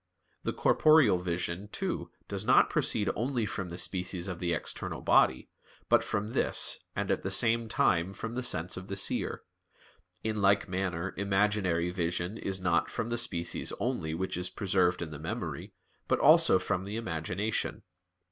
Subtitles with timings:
[0.41, 5.47] The corporeal vision, too, does not proceed only from the species of the external body,
[5.89, 9.43] but from this, and at the same time from the sense of the seer;
[10.23, 15.11] in like manner imaginary vision is not from the species only which is preserved in
[15.11, 15.71] the memory,
[16.07, 17.83] but also from the imagination.